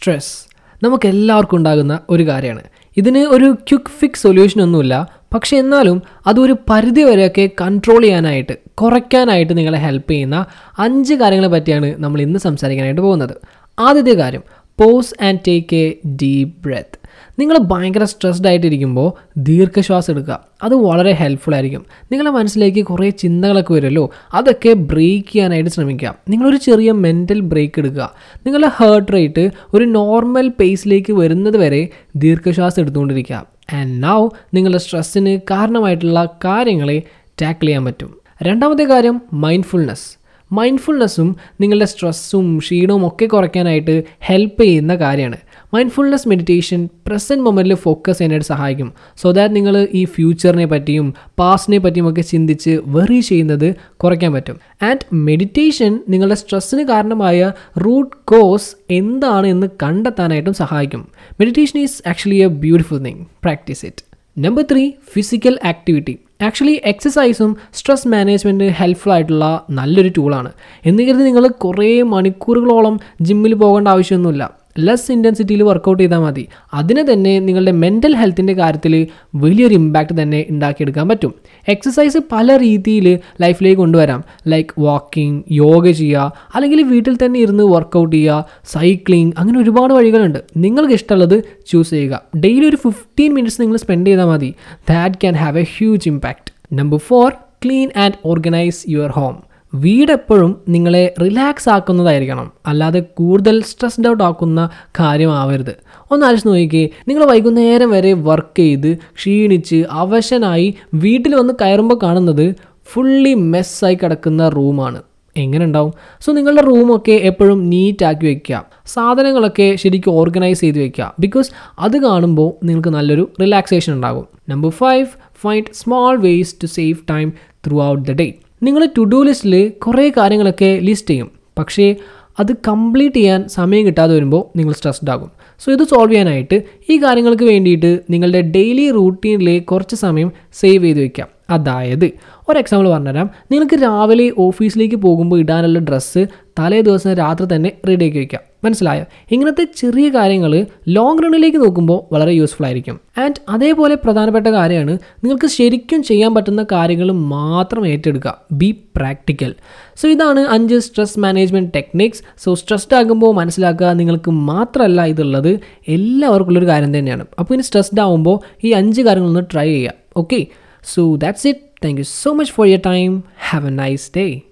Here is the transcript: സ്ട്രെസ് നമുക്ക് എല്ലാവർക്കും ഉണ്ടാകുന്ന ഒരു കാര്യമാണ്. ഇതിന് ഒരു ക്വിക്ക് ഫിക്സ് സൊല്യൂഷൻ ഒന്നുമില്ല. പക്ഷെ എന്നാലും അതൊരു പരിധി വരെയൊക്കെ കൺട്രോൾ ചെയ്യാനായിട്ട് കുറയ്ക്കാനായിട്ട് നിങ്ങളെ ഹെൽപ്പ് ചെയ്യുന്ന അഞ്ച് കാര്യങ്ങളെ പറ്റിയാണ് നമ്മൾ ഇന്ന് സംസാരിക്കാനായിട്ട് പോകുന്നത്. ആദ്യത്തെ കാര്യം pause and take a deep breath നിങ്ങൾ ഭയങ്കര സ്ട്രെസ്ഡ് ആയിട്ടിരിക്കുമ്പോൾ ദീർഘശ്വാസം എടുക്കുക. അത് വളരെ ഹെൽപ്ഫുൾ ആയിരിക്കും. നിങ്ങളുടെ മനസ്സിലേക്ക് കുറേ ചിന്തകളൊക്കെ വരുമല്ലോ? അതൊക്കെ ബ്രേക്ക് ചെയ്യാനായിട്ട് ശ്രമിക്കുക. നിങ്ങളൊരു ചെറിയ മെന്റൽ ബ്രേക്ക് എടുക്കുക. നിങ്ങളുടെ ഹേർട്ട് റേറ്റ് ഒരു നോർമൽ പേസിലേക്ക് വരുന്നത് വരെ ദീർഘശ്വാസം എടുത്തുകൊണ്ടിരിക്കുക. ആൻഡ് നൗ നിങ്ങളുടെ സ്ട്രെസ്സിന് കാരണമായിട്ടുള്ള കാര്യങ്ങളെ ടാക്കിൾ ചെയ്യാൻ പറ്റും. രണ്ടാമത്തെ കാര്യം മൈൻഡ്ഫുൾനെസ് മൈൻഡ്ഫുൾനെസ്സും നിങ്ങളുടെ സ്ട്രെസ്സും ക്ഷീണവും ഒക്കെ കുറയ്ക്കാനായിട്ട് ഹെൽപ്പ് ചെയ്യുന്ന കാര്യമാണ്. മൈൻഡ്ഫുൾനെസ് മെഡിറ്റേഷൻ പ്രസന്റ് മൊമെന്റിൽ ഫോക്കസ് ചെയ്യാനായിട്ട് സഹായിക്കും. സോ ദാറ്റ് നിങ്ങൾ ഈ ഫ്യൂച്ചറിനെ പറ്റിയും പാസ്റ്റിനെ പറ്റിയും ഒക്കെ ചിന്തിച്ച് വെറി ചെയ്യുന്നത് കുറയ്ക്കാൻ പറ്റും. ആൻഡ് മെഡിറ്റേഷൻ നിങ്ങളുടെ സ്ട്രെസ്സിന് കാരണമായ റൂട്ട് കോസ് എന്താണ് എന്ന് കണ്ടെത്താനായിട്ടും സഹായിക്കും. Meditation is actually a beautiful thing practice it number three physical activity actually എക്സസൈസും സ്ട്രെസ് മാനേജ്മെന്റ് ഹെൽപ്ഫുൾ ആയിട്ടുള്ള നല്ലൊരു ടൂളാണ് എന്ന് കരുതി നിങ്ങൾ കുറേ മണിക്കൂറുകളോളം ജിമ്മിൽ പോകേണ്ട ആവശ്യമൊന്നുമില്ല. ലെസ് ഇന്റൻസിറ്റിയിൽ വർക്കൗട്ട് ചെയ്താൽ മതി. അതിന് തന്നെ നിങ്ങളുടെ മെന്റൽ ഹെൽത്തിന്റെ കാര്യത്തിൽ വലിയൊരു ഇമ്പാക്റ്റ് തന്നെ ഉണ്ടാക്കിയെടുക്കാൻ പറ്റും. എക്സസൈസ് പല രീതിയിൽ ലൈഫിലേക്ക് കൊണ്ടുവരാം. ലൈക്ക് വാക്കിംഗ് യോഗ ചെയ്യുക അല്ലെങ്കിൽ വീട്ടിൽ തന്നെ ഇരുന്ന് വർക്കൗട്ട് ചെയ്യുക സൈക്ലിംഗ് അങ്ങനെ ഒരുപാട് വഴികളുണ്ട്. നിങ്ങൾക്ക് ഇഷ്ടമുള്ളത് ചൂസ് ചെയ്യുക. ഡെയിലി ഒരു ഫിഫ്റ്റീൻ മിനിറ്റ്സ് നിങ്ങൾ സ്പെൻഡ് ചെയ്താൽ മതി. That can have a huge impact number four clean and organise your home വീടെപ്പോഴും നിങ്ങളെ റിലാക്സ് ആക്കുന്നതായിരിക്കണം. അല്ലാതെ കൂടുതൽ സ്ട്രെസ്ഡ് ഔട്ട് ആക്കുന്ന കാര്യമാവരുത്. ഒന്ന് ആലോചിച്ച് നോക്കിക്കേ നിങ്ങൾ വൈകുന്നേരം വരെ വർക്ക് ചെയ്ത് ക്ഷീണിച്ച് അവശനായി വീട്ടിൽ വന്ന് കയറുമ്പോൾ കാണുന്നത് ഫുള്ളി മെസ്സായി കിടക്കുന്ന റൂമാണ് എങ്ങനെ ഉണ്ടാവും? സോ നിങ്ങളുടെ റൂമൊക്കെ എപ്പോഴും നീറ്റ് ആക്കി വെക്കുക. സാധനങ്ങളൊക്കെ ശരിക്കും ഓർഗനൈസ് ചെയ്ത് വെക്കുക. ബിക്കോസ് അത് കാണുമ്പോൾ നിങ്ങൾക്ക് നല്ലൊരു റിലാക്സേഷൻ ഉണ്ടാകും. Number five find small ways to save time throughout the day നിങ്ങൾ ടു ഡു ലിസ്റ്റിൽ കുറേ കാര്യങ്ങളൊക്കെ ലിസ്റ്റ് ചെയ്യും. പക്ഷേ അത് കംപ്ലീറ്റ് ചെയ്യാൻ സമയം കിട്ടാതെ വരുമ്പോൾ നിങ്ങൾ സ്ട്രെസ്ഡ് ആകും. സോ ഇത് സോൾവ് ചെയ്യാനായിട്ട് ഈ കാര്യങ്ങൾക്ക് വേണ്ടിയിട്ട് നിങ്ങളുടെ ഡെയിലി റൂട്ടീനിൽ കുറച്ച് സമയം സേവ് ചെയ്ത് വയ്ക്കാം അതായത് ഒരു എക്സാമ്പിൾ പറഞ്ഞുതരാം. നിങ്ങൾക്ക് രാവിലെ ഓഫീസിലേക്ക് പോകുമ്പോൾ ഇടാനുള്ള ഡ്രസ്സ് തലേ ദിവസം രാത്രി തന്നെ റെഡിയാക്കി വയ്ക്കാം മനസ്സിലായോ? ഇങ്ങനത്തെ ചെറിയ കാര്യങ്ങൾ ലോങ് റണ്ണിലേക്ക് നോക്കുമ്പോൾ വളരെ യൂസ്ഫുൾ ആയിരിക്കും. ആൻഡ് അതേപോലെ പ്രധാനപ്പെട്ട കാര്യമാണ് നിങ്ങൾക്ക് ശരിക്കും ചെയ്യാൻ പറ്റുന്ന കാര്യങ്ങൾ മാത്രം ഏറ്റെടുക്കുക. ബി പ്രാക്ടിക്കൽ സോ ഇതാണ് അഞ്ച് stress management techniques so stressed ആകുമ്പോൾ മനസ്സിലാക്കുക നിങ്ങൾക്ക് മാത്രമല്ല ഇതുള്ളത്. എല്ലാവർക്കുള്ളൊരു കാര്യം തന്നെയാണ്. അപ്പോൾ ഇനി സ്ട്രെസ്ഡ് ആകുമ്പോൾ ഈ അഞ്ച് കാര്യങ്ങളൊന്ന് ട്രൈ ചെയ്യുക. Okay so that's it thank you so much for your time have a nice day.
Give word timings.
സ്ട്രെസ് 0.00 0.48
നമുക്ക് 0.82 1.08
എല്ലാവർക്കും 1.08 1.56
ഉണ്ടാകുന്ന 1.56 2.00
ഒരു 2.10 2.28
കാര്യമാണ്. 2.28 2.62
ഇതിന് 2.96 3.18
ഒരു 3.18 3.52
ക്വിക്ക് 3.52 3.90
ഫിക്സ് 3.98 4.22
സൊല്യൂഷൻ 4.22 4.62
ഒന്നുമില്ല. 4.62 5.08
പക്ഷെ 5.34 5.56
എന്നാലും 5.56 6.02
അതൊരു 6.26 6.56
പരിധി 6.70 7.02
വരെയൊക്കെ 7.02 7.50
കൺട്രോൾ 7.60 8.02
ചെയ്യാനായിട്ട് 8.02 8.58
കുറയ്ക്കാനായിട്ട് 8.74 9.58
നിങ്ങളെ 9.58 9.78
ഹെൽപ്പ് 9.78 10.10
ചെയ്യുന്ന 10.10 10.46
അഞ്ച് 10.78 11.14
കാര്യങ്ങളെ 11.14 11.48
പറ്റിയാണ് 11.48 11.94
നമ്മൾ 11.98 12.20
ഇന്ന് 12.20 12.38
സംസാരിക്കാനായിട്ട് 12.38 13.00
പോകുന്നത്. 13.00 13.36
ആദ്യത്തെ 13.78 14.10
കാര്യം 14.10 14.42
pause 14.78 15.24
and 15.24 15.38
take 15.48 15.76
a 15.76 16.08
deep 16.22 16.54
breath 16.62 16.99
നിങ്ങൾ 17.40 17.58
ഭയങ്കര 17.58 18.04
സ്ട്രെസ്ഡ് 18.04 18.48
ആയിട്ടിരിക്കുമ്പോൾ 18.48 19.12
ദീർഘശ്വാസം 19.36 20.12
എടുക്കുക. 20.12 20.44
അത് 20.62 20.74
വളരെ 20.74 21.12
ഹെൽപ്ഫുൾ 21.12 21.54
ആയിരിക്കും. 21.54 21.86
നിങ്ങളുടെ 22.12 22.30
മനസ്സിലേക്ക് 22.30 22.84
കുറേ 22.84 23.10
ചിന്തകളൊക്കെ 23.10 23.72
വരുമല്ലോ? 23.72 24.10
അതൊക്കെ 24.34 24.72
ബ്രേക്ക് 24.72 25.32
ചെയ്യാനായിട്ട് 25.32 25.70
ശ്രമിക്കുക. 25.70 26.14
നിങ്ങളൊരു 26.28 26.56
ചെറിയ 26.56 26.92
മെന്റൽ 26.92 27.40
ബ്രേക്ക് 27.40 27.78
എടുക്കുക. 27.78 28.12
നിങ്ങളുടെ 28.46 28.70
ഹേർട്ട് 28.76 29.12
റേറ്റ് 29.12 29.50
ഒരു 29.74 29.84
നോർമൽ 29.84 30.48
പേസിലേക്ക് 30.48 31.12
വരുന്നത് 31.12 31.56
വരെ 31.56 31.88
ദീർഘശ്വാസം 32.16 32.82
എടുത്തുകൊണ്ടിരിക്കുക. 32.82 33.46
ആൻഡ് 33.72 34.02
നൗ 34.02 34.28
നിങ്ങളുടെ 34.54 34.78
സ്ട്രെസ്സിന് 34.78 35.40
കാരണമായിട്ടുള്ള 35.50 36.28
കാര്യങ്ങളെ 36.44 37.02
ടാക്കിൾ 37.42 37.66
ചെയ്യാൻ 37.66 37.84
പറ്റും. 37.84 38.14
രണ്ടാമത്തെ 38.42 38.84
കാര്യം 38.84 39.20
മൈൻഡ്ഫുൾനെസ് 39.32 40.19
മൈൻഡ്ഫുൾനെസ്സും 40.52 41.36
നിങ്ങളുടെ 41.60 41.84
സ്ട്രെസ്സും 41.84 42.58
ക്ഷീണവും 42.58 43.06
ഒക്കെ 43.06 43.26
കുറയ്ക്കാനായിട്ട് 43.26 44.04
ഹെൽപ്പ് 44.20 44.62
ചെയ്യുന്ന 44.62 44.94
കാര്യമാണ്. 44.94 45.36
മൈൻഡ്ഫുൾനെസ് 45.74 46.28
മെഡിറ്റേഷൻ 46.28 46.88
പ്രസന്റ് 47.06 47.44
മൊമെന്റിൽ 47.44 47.74
ഫോക്കസ് 47.74 48.18
ചെയ്യാനായിട്ട് 48.18 48.46
സഹായിക്കും. 48.46 48.92
സോ 49.16 49.30
ദാറ്റ് 49.30 49.56
നിങ്ങൾ 49.56 49.88
ഈ 49.94 50.04
ഫ്യൂച്ചറിനെ 50.04 50.66
പറ്റിയും 50.66 51.14
പാസ്റ്റിനെ 51.38 51.78
പറ്റിയും 51.78 52.08
ഒക്കെ 52.08 52.20
ചിന്തിച്ച് 52.20 52.80
വെറി 52.86 53.20
ചെയ്യുന്നത് 53.20 53.74
കുറയ്ക്കാൻ 53.96 54.32
പറ്റും. 54.32 54.60
ആൻഡ് 54.82 55.14
മെഡിറ്റേഷൻ 55.14 56.00
നിങ്ങളുടെ 56.08 56.34
സ്ട്രെസ്സിന് 56.34 56.88
കാരണമായ 56.88 57.52
റൂട്ട് 57.84 58.16
കോസ് 58.24 58.76
എന്താണ് 58.90 59.46
എന്ന് 59.46 59.66
കണ്ടെത്താനായിട്ടും 59.82 60.54
സഹായിക്കും. 60.54 61.08
Meditation 61.40 61.80
is 61.80 62.08
actually 62.08 62.36
a 62.36 62.46
beautiful 62.46 62.98
thing 62.98 63.24
practice 63.42 63.86
it 63.86 64.04
number 64.38 64.64
three 64.72 64.92
physical 65.12 65.58
activity 65.64 66.18
actually 66.42 66.80
എക്സസൈസും 66.84 67.56
സ്ട്രെസ് 67.74 68.08
മാനേജ്മെന്റ് 68.08 68.64
ഹെൽപ്ഫുൾ 68.64 69.12
ആയിട്ടുള്ള 69.12 69.66
നല്ലൊരു 69.70 70.08
ടൂളാണ് 70.08 70.50
എന്ന് 70.84 71.02
കരുതി 71.02 71.22
നിങ്ങൾ 71.22 71.48
കുറേ 71.48 72.02
മണിക്കൂറുകളോളം 72.02 73.00
ജിമ്മിൽ 73.22 73.54
പോകേണ്ട 73.54 73.88
ആവശ്യമൊന്നുമില്ല. 73.88 74.59
ലെസ് 74.78 75.12
ഇന്റൻസിറ്റിയിൽ 75.12 75.62
വർക്കൗട്ട് 75.62 76.02
ചെയ്താൽ 76.02 76.18
മതി. 76.18 76.48
അതിന് 76.74 77.12
തന്നെ 77.12 77.40
നിങ്ങളുടെ 77.40 77.72
മെന്റൽ 77.72 78.16
ഹെൽത്തിന്റെ 78.16 78.52
കാര്യത്തിൽ 78.52 79.06
വലിയൊരു 79.34 79.74
ഇമ്പാക്റ്റ് 79.74 80.22
തന്നെ 80.22 80.46
ഉണ്ടാക്കിയെടുക്കാൻ 80.50 81.08
പറ്റും. 81.08 81.34
എക്സസൈസ് 81.68 82.18
പല 82.32 82.56
രീതിയിൽ 82.56 83.18
ലൈഫിലേക്ക് 83.40 83.78
കൊണ്ടുവരാം. 83.78 84.24
ലൈക്ക് 84.48 84.80
വാക്കിംഗ് 84.80 85.44
യോഗ 85.50 85.90
ചെയ്യുക 85.90 86.32
അല്ലെങ്കിൽ 86.54 86.82
വീട്ടിൽ 86.82 87.18
തന്നെ 87.24 87.40
ഇരുന്ന് 87.40 87.64
വർക്കൗട്ട് 87.64 88.16
ചെയ്യുക 88.16 88.44
സൈക്ലിംഗ് 88.64 89.34
അങ്ങനെ 89.38 89.60
ഒരുപാട് 89.60 89.94
വഴികളുണ്ട്. 89.94 90.38
നിങ്ങൾക്ക് 90.56 90.92
ഇഷ്ടമുള്ളത് 90.92 91.44
ചൂസ് 91.66 91.90
ചെയ്യുക. 91.90 92.22
ഡെയിലി 92.36 92.66
ഒരു 92.66 92.76
ഫിഫ്റ്റീൻ 92.76 93.34
മിനിറ്റ്സ് 93.34 93.60
നിങ്ങൾ 93.60 93.76
സ്പെൻഡ് 93.76 94.06
ചെയ്താൽ 94.06 94.24
മതി. 94.24 94.54
That 94.88 95.14
can 95.14 95.34
have 95.34 95.58
a 95.58 95.62
huge 95.62 96.08
impact 96.08 96.74
number 96.74 96.98
four 96.98 97.32
clean 97.64 97.90
and 97.96 98.14
organise 98.24 98.84
your 98.88 99.10
home 99.10 99.49
വീടെപ്പോഴും 99.74 100.60
നിങ്ങളെ 100.68 101.14
റിലാക്സ് 101.22 101.68
ആക്കുന്നതായിരിക്കണം. 101.68 102.50
അല്ലാതെ 102.66 103.00
കൂടുതൽ 103.00 103.62
സ്ട്രെസ്ഡ് 103.62 104.08
ഔട്ട് 104.08 104.24
ആക്കുന്ന 104.24 104.70
കാര്യമാവരുത്. 105.00 105.76
ഒന്ന് 106.10 106.26
ആലോചിച്ച് 106.26 106.48
നോക്കിക്കേ 106.48 106.88
നിങ്ങൾ 107.08 107.24
വൈകുന്നേരം 107.24 107.90
വരെ 107.90 108.12
വർക്ക് 108.12 108.58
ചെയ്ത് 108.58 108.94
ക്ഷീണിച്ച് 108.94 109.84
അവശനായി 109.90 110.74
വീട്ടിൽ 110.94 111.34
വന്ന് 111.34 111.54
കയറുമ്പോൾ 111.60 111.98
കാണുന്നത് 112.02 112.54
ഫുള്ളി 112.84 113.34
മെസ്സായി 113.34 113.94
കിടക്കുന്ന 113.94 114.48
റൂമാണ് 114.48 115.02
എങ്ങനെ 115.36 115.64
ഉണ്ടാവും? 115.64 115.92
സോ 116.20 116.32
നിങ്ങളുടെ 116.32 116.62
റൂമൊക്കെ 116.62 117.12
എപ്പോഴും 117.12 117.70
നീറ്റ് 117.70 118.04
ആക്കി 118.04 118.26
വെക്കുക. 118.26 118.64
സാധനങ്ങളൊക്കെ 118.86 119.76
ശരിക്കും 119.76 120.10
ഓർഗനൈസ് 120.10 120.60
ചെയ്ത് 120.60 120.78
വെക്കുക. 120.78 121.14
ബിക്കോസ് 121.20 121.50
അത് 121.78 122.02
കാണുമ്പോൾ 122.02 122.66
നിങ്ങൾക്ക് 122.66 122.88
നല്ലൊരു 122.88 123.30
റിലാക്സേഷൻ 123.40 123.92
ഉണ്ടാകും. 123.92 124.26
Number 124.48 124.70
five 124.70 125.06
find 125.40 125.66
small 125.74 126.20
ways 126.20 126.56
to 126.62 126.66
save 126.66 126.96
time 127.10 127.32
throughout 127.82 128.08
the 128.08 128.12
day 128.12 128.34
നിങ്ങൾ 128.62 128.88
ടു 128.98 129.02
ഡു 129.02 129.22
ലിസ്റ്റിൽ 129.22 129.68
കുറേ 129.68 130.12
കാര്യങ്ങളൊക്കെ 130.16 130.78
ലിസ്റ്റ് 130.82 131.10
ചെയ്യും. 131.10 131.30
പക്ഷേ 131.58 131.96
അത് 132.40 132.52
കംപ്ലീറ്റ് 132.68 133.16
ചെയ്യാൻ 133.16 133.48
സമയം 133.48 133.86
കിട്ടാതെ 133.86 134.14
വരുമ്പോൾ 134.14 134.58
നിങ്ങൾ 134.58 134.72
സ്ട്രെസ്ഡ് 134.72 135.10
ആകും. 135.10 135.30
സോ 135.58 135.72
ഇത് 135.72 135.82
സോൾവ് 135.82 136.10
ചെയ്യാനായിട്ട് 136.10 136.62
ഈ 136.90 137.02
കാര്യങ്ങൾക്ക് 137.02 137.44
വേണ്ടിയിട്ട് 137.44 138.00
നിങ്ങളുടെ 138.10 138.40
ഡെയിലി 138.40 138.90
റൂട്ടീനിൽ 138.90 139.60
കുറച്ച് 139.60 139.96
സമയം 139.96 140.32
സേവ് 140.52 140.84
ചെയ്ത് 140.84 141.00
വയ്ക്കാം 141.00 141.28
അതായത് 141.50 142.06
ഒരു 142.48 142.58
എക്സാമ്പിൾ 142.58 142.88
പറഞ്ഞുതരാം. 142.88 143.30
നിങ്ങൾക്ക് 143.50 143.82
രാവിലെ 143.82 144.32
ഓഫീസിലേക്ക് 144.38 144.96
പോകുമ്പോൾ 144.96 145.40
ഇടാനുള്ള 145.40 145.78
ഡ്രസ്സ് 145.78 146.26
തലേ 146.58 146.80
ദിവസം 146.80 147.12
രാത്രി 147.14 147.56
തന്നെ 147.56 147.72
റെഡിയാക്കി 147.88 148.18
വയ്ക്കാം 148.18 148.49
മനസ്സിലായോ? 148.64 149.04
ഇങ്ങനത്തെ 149.32 149.66
ചെറിയ 149.76 150.08
കാര്യങ്ങൾ 150.08 150.66
ലോങ് 150.88 151.22
റണ്ണിലേക്ക് 151.22 151.58
നോക്കുമ്പോൾ 151.58 152.14
വളരെ 152.14 152.32
യൂസ്ഫുൾ 152.32 152.64
ആയിരിക്കും. 152.64 153.00
ആൻഡ് 153.18 153.34
അതേപോലെ 153.48 153.94
പ്രധാനപ്പെട്ട 153.94 154.46
കാര്യമാണ് 154.46 154.98
നിങ്ങൾക്ക് 155.24 155.46
ശരിക്കും 155.46 156.02
ചെയ്യാൻ 156.02 156.34
പറ്റുന്ന 156.34 156.66
കാര്യങ്ങൾ 156.72 157.12
മാത്രം 157.12 157.86
ഏറ്റെടുക്കുക. 157.86 158.38
ബി 158.52 158.76
പ്രാക്ടിക്കൽ 158.96 159.54
സോ 159.96 160.08
ഇതാണ് 160.08 160.40
അഞ്ച് 160.40 160.78
stress 160.78 161.18
management 161.18 161.70
techniques 161.74 162.22
so 162.38 162.54
stressed 162.54 162.96
ആകുമ്പോൾ 162.96 163.34
മനസ്സിലാക്കുക 163.34 163.86
നിങ്ങൾക്ക് 163.86 164.30
മാത്രമല്ല 164.30 165.04
ഇതുള്ളത്. 165.04 165.60
എല്ലാവർക്കുള്ളൊരു 165.88 166.66
കാര്യം 166.66 166.98
തന്നെയാണ്. 166.98 167.26
അപ്പോൾ 167.38 167.54
ഇനി 167.54 167.62
സ്ട്രെസ്ഡ് 167.62 168.00
ആകുമ്പോൾ 168.00 168.38
ഈ 168.64 168.70
അഞ്ച് 168.70 169.02
കാര്യങ്ങളൊന്ന് 169.02 169.40
ട്രൈ 169.52 169.66
ചെയ്യുക. 169.66 169.92
Okay 170.16 170.46
so 170.94 171.16
that's 171.16 171.46
it 171.46 171.60
thank 171.84 172.00
you 172.00 172.04
so 172.04 172.32
much 172.32 172.52
for 172.52 172.66
your 172.66 172.80
time 172.86 173.22
have 173.48 173.66
a 173.66 173.70
nice 173.70 174.10
day. 174.18 174.49